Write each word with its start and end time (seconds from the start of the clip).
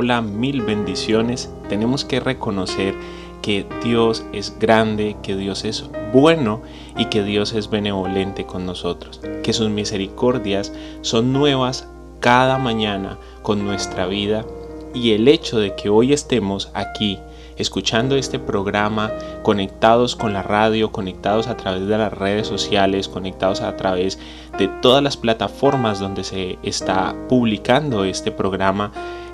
Hola, 0.00 0.22
mil 0.22 0.62
bendiciones. 0.62 1.50
Tenemos 1.68 2.04
que 2.04 2.20
reconocer 2.20 2.94
que 3.42 3.66
Dios 3.82 4.24
es 4.32 4.56
grande, 4.60 5.16
que 5.24 5.34
Dios 5.34 5.64
es 5.64 5.90
bueno 6.12 6.62
y 6.96 7.06
que 7.06 7.24
Dios 7.24 7.52
es 7.52 7.68
benevolente 7.68 8.46
con 8.46 8.64
nosotros, 8.64 9.20
que 9.42 9.52
sus 9.52 9.70
misericordias 9.70 10.72
son 11.00 11.32
nuevas 11.32 11.88
cada 12.20 12.58
mañana 12.58 13.18
con 13.42 13.64
nuestra 13.64 14.06
vida 14.06 14.46
y 14.94 15.14
el 15.14 15.26
hecho 15.26 15.58
de 15.58 15.74
que 15.74 15.88
hoy 15.88 16.12
estemos 16.12 16.70
aquí 16.74 17.18
escuchando 17.56 18.14
este 18.14 18.38
programa, 18.38 19.10
conectados 19.42 20.14
con 20.14 20.32
la 20.32 20.44
radio, 20.44 20.92
conectados 20.92 21.48
a 21.48 21.56
través 21.56 21.88
de 21.88 21.98
las 21.98 22.12
redes 22.12 22.46
sociales, 22.46 23.08
conectados 23.08 23.62
a 23.62 23.76
través 23.76 24.20
de 24.58 24.68
todas 24.80 25.02
las 25.02 25.16
plataformas 25.16 25.98
donde 25.98 26.22
se 26.22 26.56
está 26.62 27.16
publicando 27.28 28.04
este 28.04 28.30
programa, 28.30 28.92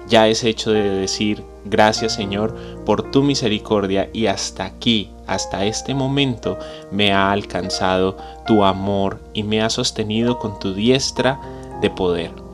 ya 0.08 0.28
es 0.28 0.44
hecho 0.44 0.72
de 0.72 0.82
decir 0.82 1.42
gracias 1.64 2.14
Señor 2.14 2.54
por 2.84 3.10
tu 3.10 3.22
misericordia 3.22 4.10
y 4.12 4.26
hasta 4.26 4.64
aquí, 4.64 5.10
hasta 5.26 5.64
este 5.64 5.94
momento 5.94 6.58
me 6.90 7.12
ha 7.12 7.32
alcanzado 7.32 8.16
tu 8.46 8.64
amor 8.64 9.20
y 9.32 9.42
me 9.42 9.62
ha 9.62 9.70
sostenido 9.70 10.38
con 10.38 10.58
tu 10.58 10.74
diestra 10.74 11.40
de 11.80 11.90
poder. 11.90 12.44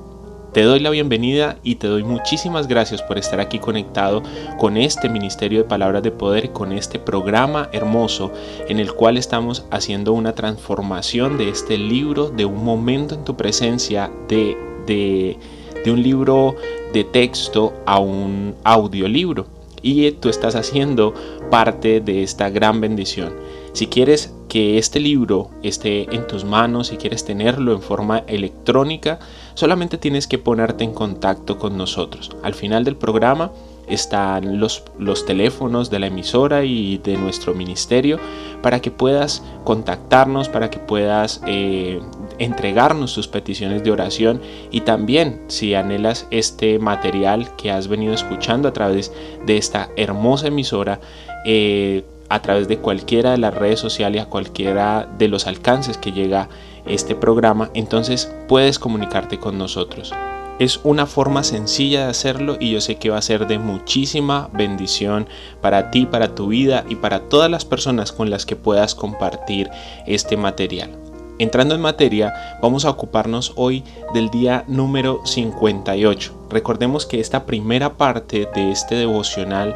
Te 0.52 0.62
doy 0.62 0.80
la 0.80 0.90
bienvenida 0.90 1.58
y 1.62 1.76
te 1.76 1.86
doy 1.86 2.02
muchísimas 2.02 2.66
gracias 2.66 3.02
por 3.02 3.18
estar 3.18 3.38
aquí 3.38 3.60
conectado 3.60 4.20
con 4.58 4.76
este 4.76 5.08
Ministerio 5.08 5.60
de 5.60 5.68
Palabras 5.68 6.02
de 6.02 6.10
Poder, 6.10 6.50
con 6.50 6.72
este 6.72 6.98
programa 6.98 7.68
hermoso 7.72 8.32
en 8.68 8.80
el 8.80 8.92
cual 8.92 9.16
estamos 9.16 9.64
haciendo 9.70 10.12
una 10.12 10.34
transformación 10.34 11.38
de 11.38 11.50
este 11.50 11.78
libro, 11.78 12.30
de 12.30 12.46
un 12.46 12.64
momento 12.64 13.14
en 13.14 13.24
tu 13.24 13.36
presencia, 13.36 14.10
de, 14.26 14.56
de, 14.86 15.38
de 15.84 15.90
un 15.90 16.02
libro 16.02 16.56
de 16.92 17.04
texto 17.04 17.72
a 17.86 17.98
un 17.98 18.54
audiolibro 18.64 19.46
y 19.82 20.10
tú 20.12 20.28
estás 20.28 20.54
haciendo 20.54 21.14
parte 21.50 22.00
de 22.00 22.22
esta 22.22 22.50
gran 22.50 22.80
bendición. 22.80 23.32
Si 23.72 23.86
quieres 23.86 24.34
que 24.48 24.78
este 24.78 24.98
libro 24.98 25.50
esté 25.62 26.12
en 26.14 26.26
tus 26.26 26.44
manos, 26.44 26.88
si 26.88 26.96
quieres 26.96 27.24
tenerlo 27.24 27.72
en 27.72 27.80
forma 27.80 28.24
electrónica, 28.26 29.20
solamente 29.54 29.96
tienes 29.96 30.26
que 30.26 30.38
ponerte 30.38 30.82
en 30.82 30.92
contacto 30.92 31.58
con 31.58 31.76
nosotros. 31.76 32.30
Al 32.42 32.54
final 32.54 32.84
del 32.84 32.96
programa 32.96 33.52
están 33.86 34.58
los, 34.60 34.84
los 34.98 35.24
teléfonos 35.24 35.90
de 35.90 35.98
la 36.00 36.06
emisora 36.06 36.64
y 36.64 36.98
de 36.98 37.16
nuestro 37.16 37.54
ministerio 37.54 38.18
para 38.60 38.80
que 38.80 38.90
puedas 38.90 39.42
contactarnos, 39.64 40.48
para 40.48 40.70
que 40.70 40.78
puedas 40.78 41.40
eh, 41.46 42.00
entregarnos 42.40 43.14
tus 43.14 43.28
peticiones 43.28 43.84
de 43.84 43.92
oración 43.92 44.40
y 44.72 44.80
también 44.80 45.42
si 45.46 45.74
anhelas 45.74 46.26
este 46.30 46.80
material 46.80 47.54
que 47.56 47.70
has 47.70 47.86
venido 47.86 48.12
escuchando 48.12 48.66
a 48.66 48.72
través 48.72 49.12
de 49.46 49.56
esta 49.56 49.90
hermosa 49.96 50.48
emisora, 50.48 51.00
eh, 51.44 52.02
a 52.28 52.42
través 52.42 52.66
de 52.66 52.78
cualquiera 52.78 53.32
de 53.32 53.38
las 53.38 53.54
redes 53.54 53.78
sociales, 53.78 54.22
a 54.22 54.26
cualquiera 54.26 55.08
de 55.18 55.28
los 55.28 55.46
alcances 55.46 55.98
que 55.98 56.12
llega 56.12 56.48
este 56.86 57.14
programa, 57.14 57.70
entonces 57.74 58.32
puedes 58.48 58.78
comunicarte 58.78 59.38
con 59.38 59.58
nosotros. 59.58 60.12
Es 60.58 60.80
una 60.84 61.06
forma 61.06 61.42
sencilla 61.42 62.04
de 62.04 62.10
hacerlo 62.10 62.56
y 62.60 62.70
yo 62.70 62.80
sé 62.80 62.96
que 62.96 63.10
va 63.10 63.18
a 63.18 63.22
ser 63.22 63.46
de 63.46 63.58
muchísima 63.58 64.48
bendición 64.52 65.26
para 65.60 65.90
ti, 65.90 66.06
para 66.06 66.34
tu 66.34 66.48
vida 66.48 66.84
y 66.88 66.96
para 66.96 67.28
todas 67.28 67.50
las 67.50 67.64
personas 67.64 68.12
con 68.12 68.30
las 68.30 68.46
que 68.46 68.56
puedas 68.56 68.94
compartir 68.94 69.70
este 70.06 70.36
material. 70.36 71.09
Entrando 71.40 71.74
en 71.74 71.80
materia, 71.80 72.58
vamos 72.60 72.84
a 72.84 72.90
ocuparnos 72.90 73.54
hoy 73.56 73.82
del 74.12 74.28
día 74.28 74.62
número 74.68 75.22
58. 75.24 76.48
Recordemos 76.50 77.06
que 77.06 77.18
esta 77.18 77.46
primera 77.46 77.94
parte 77.94 78.46
de 78.54 78.70
este 78.70 78.96
devocional 78.96 79.74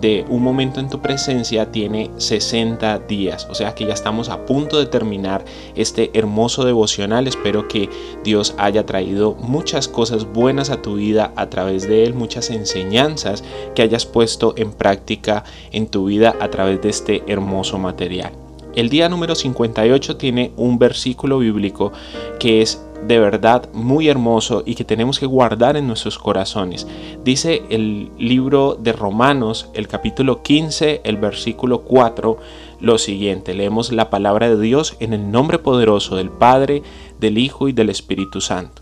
de 0.00 0.24
un 0.30 0.42
momento 0.42 0.80
en 0.80 0.88
tu 0.88 1.02
presencia 1.02 1.70
tiene 1.70 2.10
60 2.16 3.00
días. 3.00 3.46
O 3.50 3.54
sea 3.54 3.74
que 3.74 3.84
ya 3.84 3.92
estamos 3.92 4.30
a 4.30 4.46
punto 4.46 4.78
de 4.78 4.86
terminar 4.86 5.44
este 5.74 6.10
hermoso 6.14 6.64
devocional. 6.64 7.28
Espero 7.28 7.68
que 7.68 7.90
Dios 8.24 8.54
haya 8.56 8.86
traído 8.86 9.34
muchas 9.34 9.88
cosas 9.88 10.24
buenas 10.24 10.70
a 10.70 10.80
tu 10.80 10.94
vida 10.94 11.34
a 11.36 11.50
través 11.50 11.86
de 11.86 12.04
él, 12.04 12.14
muchas 12.14 12.48
enseñanzas 12.48 13.44
que 13.74 13.82
hayas 13.82 14.06
puesto 14.06 14.54
en 14.56 14.72
práctica 14.72 15.44
en 15.72 15.88
tu 15.88 16.06
vida 16.06 16.34
a 16.40 16.48
través 16.48 16.80
de 16.80 16.88
este 16.88 17.22
hermoso 17.26 17.76
material. 17.76 18.41
El 18.74 18.88
día 18.88 19.10
número 19.10 19.34
58 19.34 20.16
tiene 20.16 20.52
un 20.56 20.78
versículo 20.78 21.38
bíblico 21.38 21.92
que 22.38 22.62
es 22.62 22.82
de 23.06 23.18
verdad 23.18 23.68
muy 23.74 24.08
hermoso 24.08 24.62
y 24.64 24.76
que 24.76 24.84
tenemos 24.84 25.18
que 25.18 25.26
guardar 25.26 25.76
en 25.76 25.86
nuestros 25.86 26.18
corazones. 26.18 26.86
Dice 27.22 27.64
el 27.68 28.10
libro 28.16 28.78
de 28.80 28.94
Romanos, 28.94 29.68
el 29.74 29.88
capítulo 29.88 30.42
15, 30.42 31.02
el 31.04 31.18
versículo 31.18 31.82
4, 31.82 32.38
lo 32.80 32.96
siguiente. 32.96 33.52
Leemos 33.52 33.92
la 33.92 34.08
palabra 34.08 34.48
de 34.48 34.58
Dios 34.58 34.96
en 35.00 35.12
el 35.12 35.30
nombre 35.30 35.58
poderoso 35.58 36.16
del 36.16 36.30
Padre, 36.30 36.82
del 37.20 37.36
Hijo 37.36 37.68
y 37.68 37.72
del 37.72 37.90
Espíritu 37.90 38.40
Santo. 38.40 38.80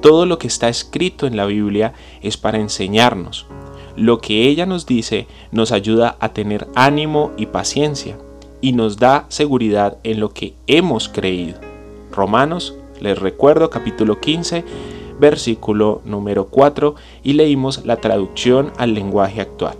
Todo 0.00 0.24
lo 0.24 0.38
que 0.38 0.46
está 0.46 0.70
escrito 0.70 1.26
en 1.26 1.36
la 1.36 1.44
Biblia 1.44 1.92
es 2.22 2.38
para 2.38 2.60
enseñarnos. 2.60 3.44
Lo 3.94 4.20
que 4.20 4.48
ella 4.48 4.64
nos 4.64 4.86
dice 4.86 5.26
nos 5.52 5.70
ayuda 5.70 6.16
a 6.20 6.30
tener 6.30 6.68
ánimo 6.74 7.32
y 7.36 7.46
paciencia 7.46 8.16
y 8.60 8.72
nos 8.72 8.98
da 8.98 9.26
seguridad 9.28 9.98
en 10.02 10.20
lo 10.20 10.30
que 10.30 10.54
hemos 10.66 11.08
creído. 11.08 11.58
Romanos 12.12 12.74
les 13.00 13.18
recuerdo 13.18 13.70
capítulo 13.70 14.20
15, 14.20 14.64
versículo 15.20 16.02
número 16.04 16.46
4 16.46 16.94
y 17.22 17.34
leímos 17.34 17.84
la 17.84 17.96
traducción 17.96 18.72
al 18.76 18.94
lenguaje 18.94 19.40
actual. 19.40 19.76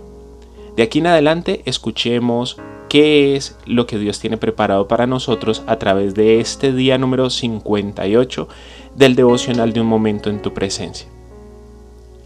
De 0.75 0.83
aquí 0.83 0.99
en 0.99 1.07
adelante 1.07 1.61
escuchemos 1.65 2.57
qué 2.87 3.35
es 3.35 3.57
lo 3.65 3.85
que 3.85 3.97
Dios 3.97 4.19
tiene 4.19 4.37
preparado 4.37 4.87
para 4.87 5.07
nosotros 5.07 5.63
a 5.67 5.77
través 5.77 6.15
de 6.15 6.39
este 6.39 6.73
día 6.73 6.97
número 6.97 7.29
58 7.29 8.47
del 8.95 9.15
devocional 9.15 9.73
de 9.73 9.81
un 9.81 9.87
momento 9.87 10.29
en 10.29 10.41
tu 10.41 10.53
presencia. 10.53 11.07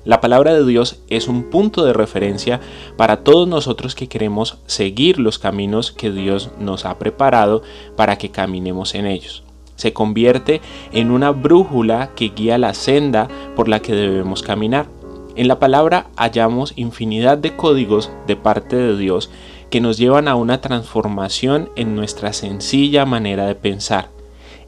La 0.06 0.20
palabra 0.20 0.54
de 0.54 0.66
Dios 0.66 1.00
es 1.10 1.28
un 1.28 1.44
punto 1.50 1.86
de 1.86 1.94
referencia 1.94 2.60
para 2.98 3.24
todos 3.24 3.48
nosotros 3.48 3.96
que 3.96 4.10
queremos 4.10 4.58
seguir 4.66 5.20
los 5.20 5.40
caminos 5.40 5.92
que 5.92 6.12
Dios 6.12 6.50
nos 6.60 6.86
ha 6.86 7.00
preparado 7.00 7.62
para 7.96 8.18
que 8.18 8.30
caminemos 8.30 8.96
en 8.96 9.06
ellos 9.06 9.44
se 9.76 9.94
convierte 9.94 10.62
en 10.92 11.12
una 11.12 11.32
brújula 11.32 12.12
que 12.16 12.30
guía 12.30 12.58
la 12.58 12.74
senda 12.74 13.28
por 13.56 13.68
la 13.68 13.82
que 13.82 13.94
debemos 13.94 14.44
caminar. 14.44 14.88
En 15.36 15.48
la 15.48 15.60
palabra 15.60 16.08
hallamos 16.16 16.74
infinidad 16.76 17.38
de 17.38 17.56
códigos 17.56 18.12
de 18.28 18.36
parte 18.36 18.76
de 18.76 18.96
Dios 18.98 19.32
que 19.70 19.82
nos 19.82 19.98
llevan 19.98 20.28
a 20.28 20.36
una 20.36 20.62
transformación 20.62 21.70
en 21.76 21.96
nuestra 21.96 22.34
sencilla 22.34 23.06
manera 23.06 23.48
de 23.48 23.56
pensar, 23.56 24.10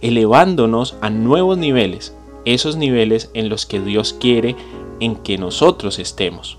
elevándonos 0.02 0.97
a 1.02 1.11
nuevos 1.11 1.59
niveles, 1.59 2.16
esos 2.46 2.76
niveles 2.76 3.29
en 3.35 3.47
los 3.47 3.67
que 3.67 3.79
Dios 3.79 4.14
quiere 4.14 4.55
en 4.99 5.15
que 5.15 5.37
nosotros 5.37 5.99
estemos. 5.99 6.57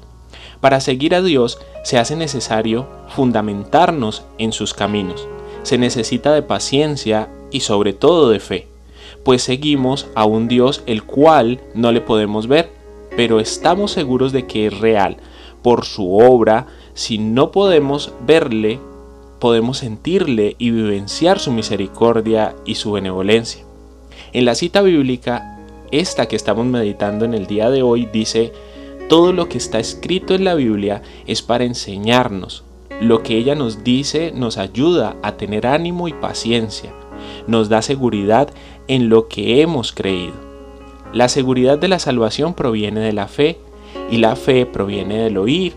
Para 0.60 0.80
seguir 0.80 1.14
a 1.14 1.22
Dios 1.22 1.58
se 1.84 1.98
hace 1.98 2.16
necesario 2.16 2.86
fundamentarnos 3.08 4.24
en 4.38 4.52
sus 4.52 4.74
caminos. 4.74 5.28
Se 5.62 5.78
necesita 5.78 6.32
de 6.32 6.42
paciencia 6.42 7.28
y 7.50 7.60
sobre 7.60 7.92
todo 7.92 8.30
de 8.30 8.40
fe, 8.40 8.68
pues 9.24 9.42
seguimos 9.42 10.06
a 10.14 10.24
un 10.24 10.48
Dios 10.48 10.82
el 10.86 11.04
cual 11.04 11.60
no 11.74 11.92
le 11.92 12.00
podemos 12.00 12.46
ver, 12.46 12.70
pero 13.16 13.40
estamos 13.40 13.92
seguros 13.92 14.32
de 14.32 14.46
que 14.46 14.66
es 14.66 14.78
real. 14.78 15.16
Por 15.62 15.84
su 15.84 16.16
obra, 16.16 16.66
si 16.94 17.18
no 17.18 17.50
podemos 17.50 18.12
verle, 18.26 18.78
podemos 19.40 19.78
sentirle 19.78 20.54
y 20.58 20.70
vivenciar 20.70 21.38
su 21.38 21.50
misericordia 21.52 22.54
y 22.64 22.76
su 22.76 22.92
benevolencia. 22.92 23.64
En 24.32 24.44
la 24.44 24.54
cita 24.54 24.82
bíblica, 24.82 25.55
esta 25.90 26.26
que 26.26 26.36
estamos 26.36 26.66
meditando 26.66 27.24
en 27.24 27.34
el 27.34 27.46
día 27.46 27.70
de 27.70 27.82
hoy, 27.82 28.08
dice, 28.12 28.52
todo 29.08 29.32
lo 29.32 29.48
que 29.48 29.58
está 29.58 29.78
escrito 29.78 30.34
en 30.34 30.44
la 30.44 30.54
Biblia 30.54 31.02
es 31.26 31.42
para 31.42 31.64
enseñarnos. 31.64 32.64
Lo 33.00 33.22
que 33.22 33.36
ella 33.36 33.54
nos 33.54 33.84
dice 33.84 34.32
nos 34.34 34.56
ayuda 34.56 35.16
a 35.22 35.36
tener 35.36 35.66
ánimo 35.66 36.08
y 36.08 36.12
paciencia 36.14 36.92
nos 37.46 37.68
da 37.68 37.82
seguridad 37.82 38.50
en 38.88 39.08
lo 39.08 39.28
que 39.28 39.60
hemos 39.62 39.92
creído. 39.92 40.34
La 41.12 41.28
seguridad 41.28 41.78
de 41.78 41.88
la 41.88 41.98
salvación 41.98 42.54
proviene 42.54 43.00
de 43.00 43.12
la 43.12 43.28
fe 43.28 43.58
y 44.10 44.18
la 44.18 44.36
fe 44.36 44.66
proviene 44.66 45.18
del 45.18 45.38
oír 45.38 45.74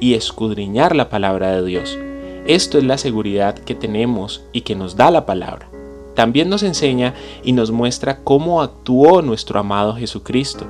y 0.00 0.14
escudriñar 0.14 0.96
la 0.96 1.08
palabra 1.08 1.52
de 1.52 1.64
Dios. 1.64 1.98
Esto 2.46 2.78
es 2.78 2.84
la 2.84 2.98
seguridad 2.98 3.58
que 3.58 3.74
tenemos 3.74 4.42
y 4.52 4.62
que 4.62 4.74
nos 4.74 4.96
da 4.96 5.10
la 5.10 5.26
palabra. 5.26 5.69
También 6.14 6.48
nos 6.48 6.62
enseña 6.62 7.14
y 7.42 7.52
nos 7.52 7.70
muestra 7.70 8.22
cómo 8.24 8.62
actuó 8.62 9.22
nuestro 9.22 9.60
amado 9.60 9.94
Jesucristo. 9.94 10.66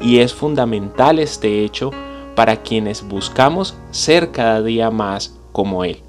Y 0.00 0.18
es 0.18 0.34
fundamental 0.34 1.18
este 1.18 1.64
hecho 1.64 1.90
para 2.34 2.62
quienes 2.62 3.06
buscamos 3.06 3.76
ser 3.90 4.32
cada 4.32 4.62
día 4.62 4.90
más 4.90 5.38
como 5.52 5.84
Él. 5.84 6.02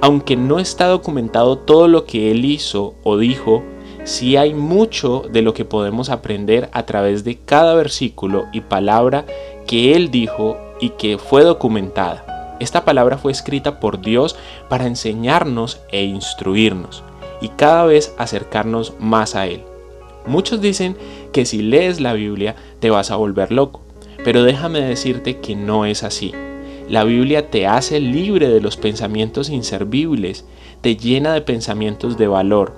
Aunque 0.00 0.36
no 0.36 0.58
está 0.58 0.86
documentado 0.86 1.58
todo 1.58 1.88
lo 1.88 2.04
que 2.04 2.30
Él 2.30 2.44
hizo 2.44 2.94
o 3.02 3.18
dijo, 3.18 3.62
sí 4.04 4.36
hay 4.36 4.54
mucho 4.54 5.24
de 5.30 5.42
lo 5.42 5.52
que 5.52 5.64
podemos 5.64 6.08
aprender 6.08 6.70
a 6.72 6.84
través 6.84 7.24
de 7.24 7.38
cada 7.38 7.74
versículo 7.74 8.46
y 8.52 8.62
palabra 8.62 9.26
que 9.66 9.94
Él 9.94 10.10
dijo 10.10 10.56
y 10.80 10.90
que 10.90 11.18
fue 11.18 11.42
documentada. 11.42 12.56
Esta 12.60 12.84
palabra 12.84 13.18
fue 13.18 13.32
escrita 13.32 13.80
por 13.80 14.00
Dios 14.00 14.36
para 14.68 14.86
enseñarnos 14.86 15.80
e 15.90 16.04
instruirnos 16.04 17.02
y 17.40 17.48
cada 17.48 17.84
vez 17.84 18.14
acercarnos 18.18 18.94
más 18.98 19.34
a 19.34 19.46
Él. 19.46 19.62
Muchos 20.26 20.60
dicen 20.60 20.96
que 21.32 21.46
si 21.46 21.62
lees 21.62 22.00
la 22.00 22.12
Biblia 22.12 22.56
te 22.78 22.90
vas 22.90 23.10
a 23.10 23.16
volver 23.16 23.52
loco, 23.52 23.80
pero 24.24 24.42
déjame 24.42 24.80
decirte 24.80 25.38
que 25.38 25.56
no 25.56 25.86
es 25.86 26.02
así. 26.02 26.34
La 26.88 27.04
Biblia 27.04 27.50
te 27.50 27.66
hace 27.66 28.00
libre 28.00 28.48
de 28.48 28.60
los 28.60 28.76
pensamientos 28.76 29.48
inservibles, 29.48 30.44
te 30.80 30.96
llena 30.96 31.32
de 31.32 31.40
pensamientos 31.40 32.18
de 32.18 32.26
valor, 32.26 32.74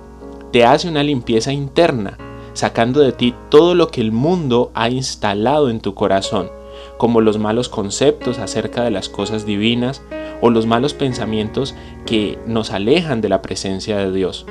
te 0.51 0.65
hace 0.65 0.87
una 0.87 1.03
limpieza 1.03 1.51
interna, 1.51 2.17
sacando 2.53 2.99
de 2.99 3.11
ti 3.11 3.33
todo 3.49 3.75
lo 3.75 3.89
que 3.89 4.01
el 4.01 4.11
mundo 4.11 4.71
ha 4.75 4.89
instalado 4.89 5.69
en 5.69 5.79
tu 5.79 5.95
corazón, 5.95 6.49
como 6.97 7.21
los 7.21 7.37
malos 7.37 7.69
conceptos 7.69 8.39
acerca 8.39 8.83
de 8.83 8.91
las 8.91 9.09
cosas 9.09 9.45
divinas 9.45 10.01
o 10.41 10.49
los 10.49 10.65
malos 10.65 10.93
pensamientos 10.93 11.75
que 12.05 12.37
nos 12.45 12.71
alejan 12.71 13.21
de 13.21 13.29
la 13.29 13.41
presencia 13.41 13.97
de 13.97 14.11
Dios. 14.11 14.45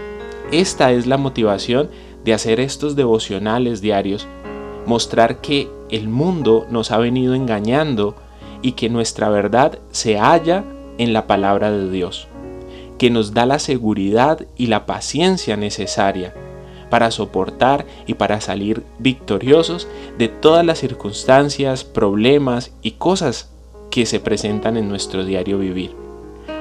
Esta 0.50 0.92
es 0.92 1.06
la 1.06 1.16
motivación 1.16 1.90
de 2.24 2.34
hacer 2.34 2.60
estos 2.60 2.96
devocionales 2.96 3.80
diarios, 3.80 4.26
mostrar 4.86 5.40
que 5.40 5.70
el 5.90 6.08
mundo 6.08 6.66
nos 6.70 6.90
ha 6.90 6.98
venido 6.98 7.34
engañando 7.34 8.14
y 8.62 8.72
que 8.72 8.88
nuestra 8.88 9.28
verdad 9.28 9.78
se 9.90 10.18
halla 10.18 10.64
en 10.98 11.12
la 11.12 11.26
palabra 11.26 11.70
de 11.70 11.90
Dios, 11.90 12.28
que 12.98 13.10
nos 13.10 13.34
da 13.34 13.46
la 13.46 13.58
seguridad 13.58 14.46
y 14.56 14.66
la 14.66 14.86
paciencia 14.86 15.56
necesaria 15.56 16.34
para 16.92 17.10
soportar 17.10 17.86
y 18.06 18.12
para 18.12 18.42
salir 18.42 18.82
victoriosos 18.98 19.88
de 20.18 20.28
todas 20.28 20.62
las 20.62 20.78
circunstancias, 20.78 21.84
problemas 21.84 22.74
y 22.82 22.90
cosas 22.92 23.50
que 23.90 24.04
se 24.04 24.20
presentan 24.20 24.76
en 24.76 24.90
nuestro 24.90 25.24
diario 25.24 25.58
vivir. 25.58 25.92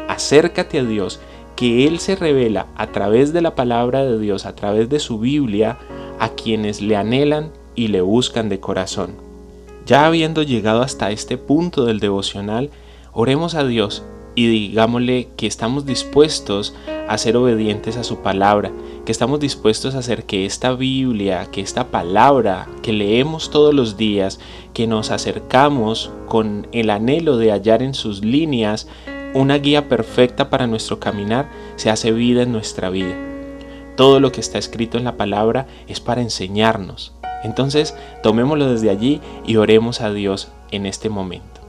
Acércate 0.07 0.79
a 0.79 0.85
Dios, 0.85 1.19
que 1.57 1.85
Él 1.85 1.99
se 1.99 2.15
revela 2.15 2.67
a 2.77 2.93
través 2.93 3.33
de 3.33 3.41
la 3.41 3.55
palabra 3.55 4.05
de 4.05 4.17
Dios, 4.19 4.45
a 4.45 4.55
través 4.55 4.87
de 4.87 4.99
su 4.99 5.19
Biblia, 5.19 5.77
a 6.17 6.29
quienes 6.29 6.79
le 6.79 6.95
anhelan 6.95 7.51
y 7.75 7.89
le 7.89 7.99
buscan 7.99 8.47
de 8.47 8.61
corazón. 8.61 9.15
Ya 9.85 10.05
habiendo 10.05 10.43
llegado 10.43 10.81
hasta 10.81 11.11
este 11.11 11.37
punto 11.37 11.83
del 11.83 11.99
devocional, 11.99 12.69
oremos 13.11 13.53
a 13.53 13.65
Dios 13.65 14.05
y 14.35 14.47
digámosle 14.47 15.27
que 15.35 15.47
estamos 15.47 15.85
dispuestos 15.85 16.73
a 17.07 17.17
ser 17.17 17.35
obedientes 17.35 17.97
a 17.97 18.03
su 18.03 18.17
palabra, 18.21 18.71
que 19.05 19.11
estamos 19.11 19.39
dispuestos 19.39 19.95
a 19.95 19.99
hacer 19.99 20.23
que 20.23 20.45
esta 20.45 20.73
Biblia, 20.73 21.47
que 21.51 21.61
esta 21.61 21.87
palabra 21.87 22.67
que 22.81 22.93
leemos 22.93 23.51
todos 23.51 23.73
los 23.73 23.97
días, 23.97 24.39
que 24.73 24.87
nos 24.87 25.11
acercamos 25.11 26.11
con 26.27 26.67
el 26.71 26.89
anhelo 26.89 27.37
de 27.37 27.51
hallar 27.51 27.83
en 27.83 27.93
sus 27.93 28.23
líneas 28.23 28.87
una 29.33 29.57
guía 29.57 29.87
perfecta 29.89 30.49
para 30.49 30.67
nuestro 30.67 30.99
caminar, 30.99 31.49
se 31.75 31.89
hace 31.89 32.11
vida 32.11 32.43
en 32.43 32.51
nuestra 32.51 32.89
vida. 32.89 33.15
Todo 33.95 34.19
lo 34.19 34.31
que 34.31 34.41
está 34.41 34.57
escrito 34.57 34.97
en 34.97 35.03
la 35.03 35.17
palabra 35.17 35.67
es 35.87 35.99
para 35.99 36.21
enseñarnos. 36.21 37.13
Entonces, 37.43 37.95
tomémoslo 38.23 38.71
desde 38.71 38.89
allí 38.89 39.19
y 39.45 39.55
oremos 39.55 40.01
a 40.01 40.11
Dios 40.11 40.49
en 40.71 40.85
este 40.85 41.09
momento. 41.09 41.61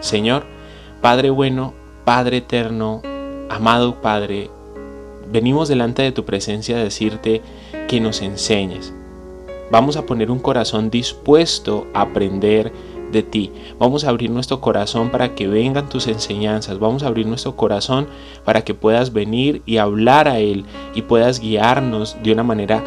Señor, 0.00 0.44
Padre 1.00 1.30
bueno, 1.30 1.74
Padre 2.08 2.38
eterno, 2.38 3.02
amado 3.50 4.00
Padre, 4.00 4.48
venimos 5.30 5.68
delante 5.68 6.00
de 6.00 6.10
tu 6.10 6.24
presencia 6.24 6.78
a 6.78 6.82
decirte 6.82 7.42
que 7.86 8.00
nos 8.00 8.22
enseñes. 8.22 8.94
Vamos 9.70 9.98
a 9.98 10.06
poner 10.06 10.30
un 10.30 10.38
corazón 10.38 10.88
dispuesto 10.88 11.86
a 11.92 12.00
aprender 12.00 12.72
de 13.12 13.22
ti. 13.22 13.52
Vamos 13.78 14.04
a 14.04 14.08
abrir 14.08 14.30
nuestro 14.30 14.62
corazón 14.62 15.10
para 15.10 15.34
que 15.34 15.48
vengan 15.48 15.90
tus 15.90 16.06
enseñanzas. 16.06 16.78
Vamos 16.78 17.02
a 17.02 17.08
abrir 17.08 17.26
nuestro 17.26 17.56
corazón 17.56 18.06
para 18.42 18.64
que 18.64 18.72
puedas 18.72 19.12
venir 19.12 19.60
y 19.66 19.76
hablar 19.76 20.28
a 20.28 20.38
Él 20.38 20.64
y 20.94 21.02
puedas 21.02 21.40
guiarnos 21.40 22.16
de 22.22 22.32
una 22.32 22.42
manera 22.42 22.82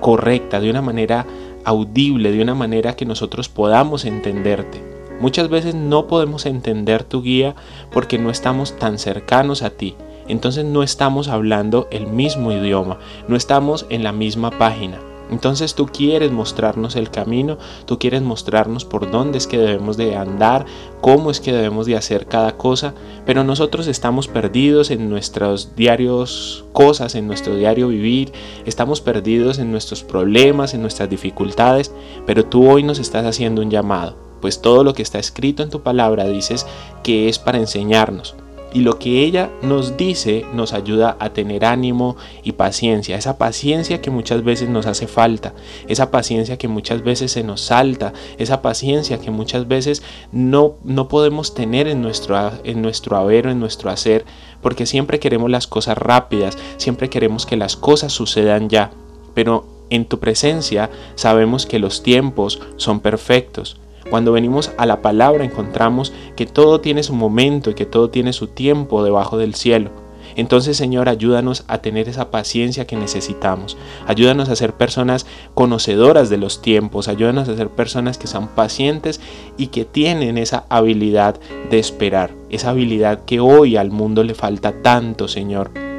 correcta, 0.00 0.58
de 0.58 0.70
una 0.70 0.80
manera 0.80 1.26
audible, 1.66 2.32
de 2.32 2.40
una 2.40 2.54
manera 2.54 2.96
que 2.96 3.04
nosotros 3.04 3.50
podamos 3.50 4.06
entenderte. 4.06 4.91
Muchas 5.22 5.48
veces 5.48 5.76
no 5.76 6.08
podemos 6.08 6.46
entender 6.46 7.04
tu 7.04 7.22
guía 7.22 7.54
porque 7.92 8.18
no 8.18 8.28
estamos 8.28 8.76
tan 8.76 8.98
cercanos 8.98 9.62
a 9.62 9.70
ti. 9.70 9.94
Entonces 10.26 10.64
no 10.64 10.82
estamos 10.82 11.28
hablando 11.28 11.86
el 11.92 12.08
mismo 12.08 12.50
idioma, 12.50 12.98
no 13.28 13.36
estamos 13.36 13.86
en 13.88 14.02
la 14.02 14.10
misma 14.10 14.50
página. 14.50 14.98
Entonces 15.30 15.76
tú 15.76 15.86
quieres 15.86 16.32
mostrarnos 16.32 16.96
el 16.96 17.08
camino, 17.08 17.56
tú 17.86 18.00
quieres 18.00 18.20
mostrarnos 18.20 18.84
por 18.84 19.12
dónde 19.12 19.38
es 19.38 19.46
que 19.46 19.58
debemos 19.58 19.96
de 19.96 20.16
andar, 20.16 20.66
cómo 21.00 21.30
es 21.30 21.38
que 21.38 21.52
debemos 21.52 21.86
de 21.86 21.96
hacer 21.96 22.26
cada 22.26 22.56
cosa, 22.56 22.92
pero 23.24 23.44
nosotros 23.44 23.86
estamos 23.86 24.26
perdidos 24.26 24.90
en 24.90 25.08
nuestros 25.08 25.76
diarios 25.76 26.64
cosas, 26.72 27.14
en 27.14 27.28
nuestro 27.28 27.54
diario 27.54 27.86
vivir, 27.86 28.32
estamos 28.66 29.00
perdidos 29.00 29.60
en 29.60 29.70
nuestros 29.70 30.02
problemas, 30.02 30.74
en 30.74 30.82
nuestras 30.82 31.08
dificultades, 31.08 31.94
pero 32.26 32.44
tú 32.44 32.68
hoy 32.68 32.82
nos 32.82 32.98
estás 32.98 33.24
haciendo 33.24 33.62
un 33.62 33.70
llamado 33.70 34.31
pues 34.42 34.60
todo 34.60 34.84
lo 34.84 34.92
que 34.92 35.00
está 35.00 35.18
escrito 35.18 35.62
en 35.62 35.70
tu 35.70 35.80
palabra 35.82 36.28
dices 36.28 36.66
que 37.02 37.30
es 37.30 37.38
para 37.38 37.58
enseñarnos. 37.58 38.34
Y 38.74 38.80
lo 38.80 38.98
que 38.98 39.22
ella 39.22 39.50
nos 39.60 39.98
dice 39.98 40.46
nos 40.54 40.72
ayuda 40.72 41.16
a 41.20 41.30
tener 41.30 41.64
ánimo 41.64 42.16
y 42.42 42.52
paciencia, 42.52 43.16
esa 43.16 43.36
paciencia 43.36 44.00
que 44.00 44.10
muchas 44.10 44.44
veces 44.44 44.70
nos 44.70 44.86
hace 44.86 45.06
falta, 45.06 45.52
esa 45.88 46.10
paciencia 46.10 46.56
que 46.56 46.68
muchas 46.68 47.04
veces 47.04 47.32
se 47.32 47.44
nos 47.44 47.60
salta, 47.60 48.14
esa 48.38 48.62
paciencia 48.62 49.20
que 49.20 49.30
muchas 49.30 49.68
veces 49.68 50.02
no, 50.32 50.76
no 50.84 51.08
podemos 51.08 51.54
tener 51.54 51.86
en 51.86 52.00
nuestro, 52.00 52.50
en 52.64 52.80
nuestro 52.80 53.18
haber 53.18 53.46
o 53.46 53.50
en 53.50 53.60
nuestro 53.60 53.90
hacer, 53.90 54.24
porque 54.62 54.86
siempre 54.86 55.20
queremos 55.20 55.50
las 55.50 55.66
cosas 55.66 55.98
rápidas, 55.98 56.56
siempre 56.78 57.10
queremos 57.10 57.44
que 57.44 57.58
las 57.58 57.76
cosas 57.76 58.12
sucedan 58.12 58.70
ya, 58.70 58.90
pero 59.34 59.66
en 59.90 60.06
tu 60.06 60.18
presencia 60.18 60.90
sabemos 61.14 61.66
que 61.66 61.78
los 61.78 62.02
tiempos 62.02 62.58
son 62.76 63.00
perfectos 63.00 63.81
cuando 64.12 64.32
venimos 64.32 64.72
a 64.76 64.84
la 64.84 65.00
palabra 65.00 65.42
encontramos 65.42 66.12
que 66.36 66.44
todo 66.44 66.82
tiene 66.82 67.02
su 67.02 67.14
momento 67.14 67.70
y 67.70 67.74
que 67.74 67.86
todo 67.86 68.10
tiene 68.10 68.34
su 68.34 68.46
tiempo 68.46 69.02
debajo 69.02 69.38
del 69.38 69.54
cielo. 69.54 69.88
Entonces, 70.36 70.76
Señor, 70.76 71.08
ayúdanos 71.08 71.64
a 71.66 71.78
tener 71.78 72.10
esa 72.10 72.30
paciencia 72.30 72.86
que 72.86 72.94
necesitamos. 72.94 73.78
Ayúdanos 74.06 74.50
a 74.50 74.56
ser 74.56 74.74
personas 74.74 75.24
conocedoras 75.54 76.28
de 76.28 76.36
los 76.36 76.60
tiempos. 76.60 77.08
Ayúdanos 77.08 77.48
a 77.48 77.56
ser 77.56 77.70
personas 77.70 78.18
que 78.18 78.26
son 78.26 78.48
pacientes 78.48 79.18
y 79.56 79.68
que 79.68 79.86
tienen 79.86 80.36
esa 80.36 80.66
habilidad 80.68 81.40
de 81.70 81.78
esperar. 81.78 82.32
Esa 82.50 82.68
habilidad 82.68 83.24
que 83.24 83.40
hoy 83.40 83.78
al 83.78 83.90
mundo 83.90 84.24
le 84.24 84.34
falta 84.34 84.82
tanto, 84.82 85.26
Señor 85.26 85.91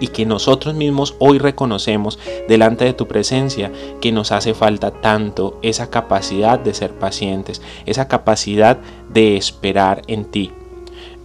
y 0.00 0.08
que 0.08 0.26
nosotros 0.26 0.74
mismos 0.74 1.14
hoy 1.18 1.38
reconocemos 1.38 2.18
delante 2.48 2.84
de 2.84 2.94
tu 2.94 3.06
presencia 3.06 3.70
que 4.00 4.10
nos 4.10 4.32
hace 4.32 4.54
falta 4.54 4.90
tanto 4.90 5.58
esa 5.62 5.90
capacidad 5.90 6.58
de 6.58 6.74
ser 6.74 6.92
pacientes, 6.92 7.62
esa 7.86 8.08
capacidad 8.08 8.78
de 9.12 9.36
esperar 9.36 10.02
en 10.08 10.24
ti. 10.24 10.50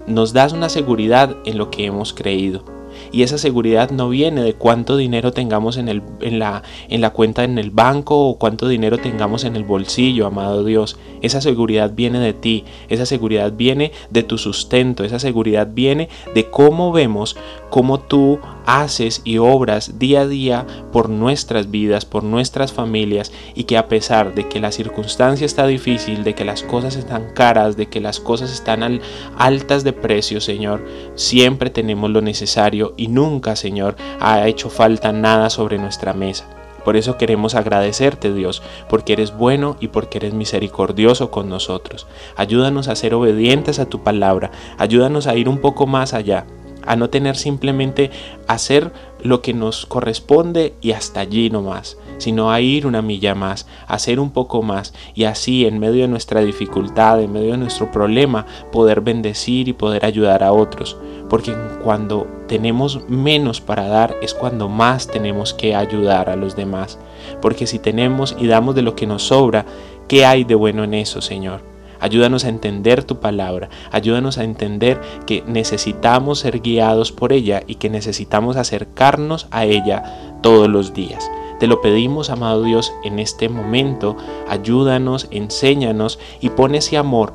Nos 0.05 0.33
das 0.33 0.53
una 0.53 0.69
seguridad 0.69 1.35
en 1.45 1.57
lo 1.57 1.71
que 1.71 1.85
hemos 1.85 2.13
creído 2.13 2.75
y 3.11 3.23
esa 3.23 3.37
seguridad 3.37 3.91
no 3.91 4.09
viene 4.09 4.41
de 4.41 4.53
cuánto 4.53 4.97
dinero 4.97 5.31
tengamos 5.31 5.77
en, 5.77 5.89
el, 5.89 6.01
en, 6.21 6.39
la, 6.39 6.63
en 6.89 7.01
la 7.01 7.11
cuenta 7.11 7.43
en 7.43 7.57
el 7.57 7.71
banco 7.71 8.27
o 8.27 8.37
cuánto 8.37 8.67
dinero 8.67 8.97
tengamos 8.97 9.43
en 9.43 9.55
el 9.55 9.63
bolsillo, 9.63 10.27
amado 10.27 10.63
Dios. 10.63 10.97
Esa 11.21 11.41
seguridad 11.41 11.93
viene 11.95 12.19
de 12.19 12.33
ti, 12.33 12.65
esa 12.89 13.05
seguridad 13.05 13.53
viene 13.53 13.91
de 14.09 14.23
tu 14.23 14.37
sustento, 14.37 15.03
esa 15.03 15.19
seguridad 15.19 15.69
viene 15.71 16.09
de 16.33 16.49
cómo 16.49 16.91
vemos 16.91 17.37
cómo 17.69 17.99
tú 17.99 18.39
haces 18.65 19.21
y 19.23 19.37
obras 19.37 19.99
día 19.99 20.21
a 20.21 20.27
día 20.27 20.65
por 20.91 21.09
nuestras 21.09 21.71
vidas, 21.71 22.05
por 22.05 22.23
nuestras 22.23 22.73
familias 22.73 23.31
y 23.53 23.65
que 23.65 23.77
a 23.77 23.87
pesar 23.87 24.33
de 24.35 24.47
que 24.47 24.59
la 24.59 24.71
circunstancia 24.71 25.45
está 25.45 25.67
difícil, 25.67 26.23
de 26.23 26.35
que 26.35 26.45
las 26.45 26.63
cosas 26.63 26.95
están 26.95 27.33
caras, 27.33 27.77
de 27.77 27.87
que 27.87 28.01
las 28.01 28.19
cosas 28.19 28.51
están 28.51 29.01
altas 29.37 29.83
de 29.83 29.93
precio, 29.93 30.41
Señor, 30.41 30.85
siempre 31.15 31.69
tenemos 31.69 32.09
lo 32.09 32.21
necesario 32.21 32.93
y 32.97 33.07
nunca, 33.07 33.55
Señor, 33.55 33.95
ha 34.19 34.47
hecho 34.47 34.69
falta 34.69 35.11
nada 35.11 35.49
sobre 35.49 35.77
nuestra 35.77 36.13
mesa. 36.13 36.45
Por 36.85 36.95
eso 36.95 37.17
queremos 37.17 37.55
agradecerte, 37.55 38.31
Dios, 38.31 38.61
porque 38.87 39.13
eres 39.13 39.35
bueno 39.35 39.75
y 39.79 39.87
porque 39.87 40.19
eres 40.19 40.35
misericordioso 40.35 41.31
con 41.31 41.49
nosotros. 41.49 42.05
Ayúdanos 42.37 42.87
a 42.87 42.95
ser 42.95 43.15
obedientes 43.15 43.79
a 43.79 43.87
tu 43.87 44.03
palabra, 44.03 44.51
ayúdanos 44.77 45.25
a 45.25 45.35
ir 45.35 45.49
un 45.49 45.57
poco 45.57 45.87
más 45.87 46.13
allá, 46.13 46.45
a 46.85 46.95
no 46.95 47.09
tener 47.09 47.35
simplemente 47.35 48.11
hacer 48.47 48.91
lo 49.21 49.41
que 49.41 49.53
nos 49.53 49.85
corresponde 49.85 50.73
y 50.81 50.91
hasta 50.91 51.19
allí 51.19 51.49
nomás, 51.49 51.97
sino 52.17 52.51
a 52.51 52.61
ir 52.61 52.85
una 52.85 53.01
milla 53.01 53.33
más, 53.33 53.67
a 53.87 53.95
hacer 53.95 54.19
un 54.19 54.29
poco 54.29 54.61
más 54.61 54.93
y 55.15 55.23
así 55.23 55.65
en 55.65 55.79
medio 55.79 56.03
de 56.03 56.07
nuestra 56.07 56.41
dificultad, 56.41 57.21
en 57.21 57.33
medio 57.33 57.51
de 57.51 57.57
nuestro 57.57 57.91
problema, 57.91 58.45
poder 58.71 59.01
bendecir 59.01 59.67
y 59.67 59.73
poder 59.73 60.05
ayudar 60.05 60.43
a 60.43 60.53
otros. 60.53 60.97
Porque 61.29 61.55
cuando 61.83 62.27
tenemos 62.47 63.01
menos 63.09 63.61
para 63.61 63.87
dar 63.87 64.15
es 64.21 64.35
cuando 64.35 64.69
más 64.69 65.07
tenemos 65.07 65.53
que 65.55 65.75
ayudar 65.75 66.29
a 66.29 66.35
los 66.35 66.55
demás. 66.55 66.99
Porque 67.41 67.65
si 67.65 67.79
tenemos 67.79 68.35
y 68.37 68.45
damos 68.45 68.75
de 68.75 68.83
lo 68.83 68.95
que 68.95 69.07
nos 69.07 69.23
sobra, 69.23 69.65
¿qué 70.07 70.25
hay 70.25 70.43
de 70.43 70.55
bueno 70.55 70.83
en 70.83 70.93
eso, 70.93 71.21
Señor? 71.21 71.74
Ayúdanos 71.99 72.45
a 72.45 72.49
entender 72.49 73.03
tu 73.03 73.19
palabra, 73.19 73.69
ayúdanos 73.91 74.37
a 74.37 74.43
entender 74.43 74.99
que 75.25 75.43
necesitamos 75.47 76.39
ser 76.39 76.61
guiados 76.61 77.11
por 77.11 77.33
ella 77.33 77.63
y 77.65 77.75
que 77.75 77.89
necesitamos 77.89 78.57
acercarnos 78.57 79.47
a 79.51 79.65
ella 79.65 80.03
todos 80.41 80.67
los 80.67 80.93
días. 80.93 81.29
Te 81.59 81.67
lo 81.67 81.81
pedimos, 81.81 82.29
amado 82.29 82.63
Dios, 82.63 82.93
en 83.03 83.17
este 83.17 83.47
momento. 83.47 84.17
Ayúdanos, 84.49 85.27
enséñanos 85.31 86.19
y 86.41 86.49
pon 86.49 86.75
ese 86.75 86.97
amor. 86.97 87.33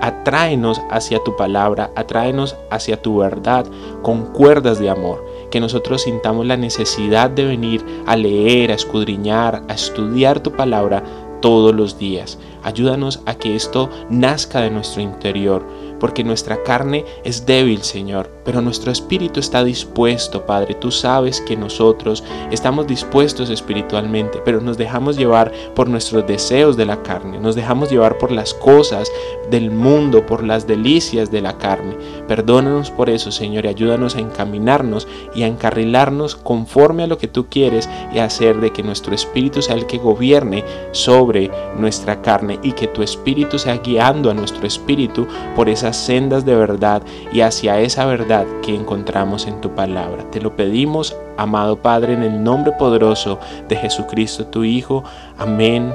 Atráenos 0.00 0.80
hacia 0.90 1.22
tu 1.22 1.36
palabra, 1.36 1.90
atráenos 1.96 2.56
hacia 2.70 3.00
tu 3.00 3.18
verdad 3.18 3.66
con 4.02 4.26
cuerdas 4.26 4.78
de 4.78 4.90
amor. 4.90 5.24
Que 5.50 5.60
nosotros 5.60 6.02
sintamos 6.02 6.46
la 6.46 6.56
necesidad 6.56 7.30
de 7.30 7.44
venir 7.44 7.84
a 8.06 8.16
leer, 8.16 8.70
a 8.70 8.74
escudriñar, 8.74 9.62
a 9.68 9.74
estudiar 9.74 10.40
tu 10.40 10.52
palabra 10.52 11.02
todos 11.40 11.74
los 11.74 11.98
días. 11.98 12.38
Ayúdanos 12.62 13.20
a 13.26 13.34
que 13.34 13.54
esto 13.54 13.90
nazca 14.10 14.60
de 14.60 14.70
nuestro 14.70 15.02
interior, 15.02 15.66
porque 16.00 16.24
nuestra 16.24 16.62
carne 16.62 17.04
es 17.24 17.46
débil, 17.46 17.82
Señor, 17.82 18.30
pero 18.44 18.60
nuestro 18.60 18.92
espíritu 18.92 19.40
está 19.40 19.64
dispuesto, 19.64 20.46
Padre. 20.46 20.74
Tú 20.74 20.90
sabes 20.90 21.40
que 21.40 21.56
nosotros 21.56 22.24
estamos 22.50 22.86
dispuestos 22.86 23.50
espiritualmente, 23.50 24.40
pero 24.44 24.60
nos 24.60 24.78
dejamos 24.78 25.16
llevar 25.16 25.52
por 25.74 25.88
nuestros 25.88 26.26
deseos 26.26 26.76
de 26.76 26.86
la 26.86 27.02
carne, 27.02 27.38
nos 27.38 27.54
dejamos 27.54 27.90
llevar 27.90 28.18
por 28.18 28.32
las 28.32 28.54
cosas 28.54 29.10
del 29.50 29.70
mundo, 29.70 30.26
por 30.26 30.44
las 30.44 30.66
delicias 30.66 31.30
de 31.30 31.40
la 31.40 31.58
carne. 31.58 31.96
Perdónanos 32.26 32.90
por 32.90 33.10
eso, 33.10 33.30
Señor, 33.32 33.64
y 33.64 33.68
ayúdanos 33.68 34.16
a 34.16 34.20
encaminarnos 34.20 35.08
y 35.34 35.42
a 35.42 35.46
encarrilarnos 35.46 36.36
conforme 36.36 37.04
a 37.04 37.06
lo 37.06 37.18
que 37.18 37.28
tú 37.28 37.46
quieres 37.48 37.88
y 38.12 38.18
hacer 38.18 38.60
de 38.60 38.72
que 38.72 38.82
nuestro 38.82 39.14
espíritu 39.14 39.62
sea 39.62 39.74
el 39.74 39.86
que 39.86 39.98
gobierne 39.98 40.64
sobre 40.92 41.50
nuestra 41.76 42.20
carne 42.22 42.58
y 42.62 42.72
que 42.72 42.86
tu 42.86 43.02
espíritu 43.02 43.58
sea 43.58 43.78
guiando 43.78 44.30
a 44.30 44.34
nuestro 44.34 44.66
espíritu 44.66 45.26
por 45.56 45.68
esa 45.68 45.87
sendas 45.96 46.44
de 46.44 46.54
verdad 46.54 47.02
y 47.32 47.40
hacia 47.40 47.80
esa 47.80 48.06
verdad 48.06 48.46
que 48.62 48.74
encontramos 48.74 49.46
en 49.46 49.60
tu 49.60 49.74
palabra. 49.74 50.24
Te 50.30 50.40
lo 50.40 50.56
pedimos, 50.56 51.16
amado 51.36 51.76
Padre, 51.76 52.12
en 52.12 52.22
el 52.22 52.42
nombre 52.42 52.72
poderoso 52.72 53.38
de 53.68 53.76
Jesucristo, 53.76 54.46
tu 54.46 54.64
Hijo. 54.64 55.04
Amén 55.38 55.92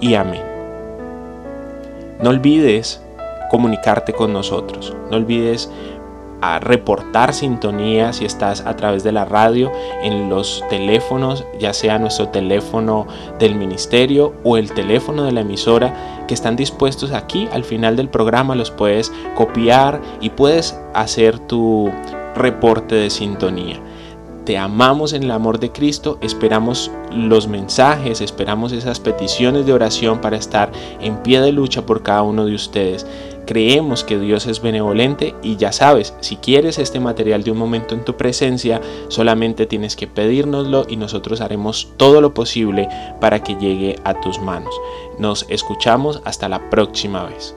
y 0.00 0.14
amén. 0.14 0.42
No 2.20 2.30
olvides 2.30 3.02
comunicarte 3.50 4.12
con 4.12 4.32
nosotros. 4.32 4.94
No 5.10 5.16
olvides 5.16 5.70
a 6.42 6.58
reportar 6.58 7.32
sintonía 7.32 8.12
si 8.12 8.24
estás 8.24 8.62
a 8.66 8.74
través 8.74 9.04
de 9.04 9.12
la 9.12 9.24
radio 9.24 9.70
en 10.02 10.28
los 10.28 10.64
teléfonos, 10.68 11.44
ya 11.58 11.72
sea 11.72 12.00
nuestro 12.00 12.28
teléfono 12.28 13.06
del 13.38 13.54
ministerio 13.54 14.34
o 14.42 14.56
el 14.56 14.72
teléfono 14.72 15.22
de 15.22 15.32
la 15.32 15.42
emisora 15.42 16.21
que 16.32 16.34
están 16.34 16.56
dispuestos 16.56 17.12
aquí 17.12 17.46
al 17.52 17.62
final 17.62 17.94
del 17.94 18.08
programa 18.08 18.54
los 18.54 18.70
puedes 18.70 19.12
copiar 19.34 20.00
y 20.22 20.30
puedes 20.30 20.80
hacer 20.94 21.38
tu 21.38 21.90
reporte 22.34 22.94
de 22.94 23.10
sintonía. 23.10 23.78
Te 24.46 24.56
amamos 24.56 25.12
en 25.12 25.24
el 25.24 25.30
amor 25.30 25.60
de 25.60 25.72
Cristo, 25.72 26.16
esperamos 26.22 26.90
los 27.14 27.48
mensajes, 27.48 28.22
esperamos 28.22 28.72
esas 28.72 28.98
peticiones 28.98 29.66
de 29.66 29.74
oración 29.74 30.22
para 30.22 30.38
estar 30.38 30.72
en 31.02 31.18
pie 31.18 31.42
de 31.42 31.52
lucha 31.52 31.84
por 31.84 32.02
cada 32.02 32.22
uno 32.22 32.46
de 32.46 32.54
ustedes. 32.54 33.06
Creemos 33.46 34.04
que 34.04 34.18
Dios 34.18 34.46
es 34.46 34.62
benevolente 34.62 35.34
y 35.42 35.56
ya 35.56 35.72
sabes, 35.72 36.14
si 36.20 36.36
quieres 36.36 36.78
este 36.78 37.00
material 37.00 37.42
de 37.42 37.50
un 37.50 37.58
momento 37.58 37.94
en 37.94 38.04
tu 38.04 38.16
presencia, 38.16 38.80
solamente 39.08 39.66
tienes 39.66 39.96
que 39.96 40.06
pedírnoslo 40.06 40.86
y 40.88 40.96
nosotros 40.96 41.40
haremos 41.40 41.92
todo 41.96 42.20
lo 42.20 42.34
posible 42.34 42.88
para 43.20 43.42
que 43.42 43.56
llegue 43.56 43.96
a 44.04 44.20
tus 44.20 44.38
manos. 44.40 44.74
Nos 45.18 45.46
escuchamos 45.48 46.22
hasta 46.24 46.48
la 46.48 46.70
próxima 46.70 47.24
vez. 47.24 47.56